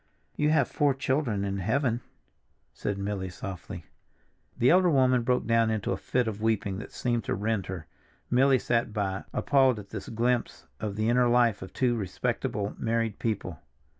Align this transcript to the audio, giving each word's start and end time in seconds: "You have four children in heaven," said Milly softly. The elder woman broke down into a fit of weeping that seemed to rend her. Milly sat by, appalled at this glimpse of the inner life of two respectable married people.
"You 0.35 0.49
have 0.49 0.67
four 0.67 0.95
children 0.95 1.45
in 1.45 1.59
heaven," 1.59 2.01
said 2.73 2.97
Milly 2.97 3.29
softly. 3.29 3.85
The 4.57 4.71
elder 4.71 4.89
woman 4.89 5.21
broke 5.21 5.45
down 5.45 5.69
into 5.69 5.91
a 5.91 5.97
fit 5.97 6.27
of 6.27 6.41
weeping 6.41 6.79
that 6.79 6.91
seemed 6.91 7.23
to 7.25 7.35
rend 7.35 7.67
her. 7.67 7.85
Milly 8.27 8.57
sat 8.57 8.93
by, 8.93 9.25
appalled 9.31 9.77
at 9.77 9.89
this 9.89 10.09
glimpse 10.09 10.65
of 10.79 10.95
the 10.95 11.07
inner 11.07 11.27
life 11.27 11.61
of 11.61 11.71
two 11.71 11.95
respectable 11.95 12.73
married 12.79 13.19
people. 13.19 13.61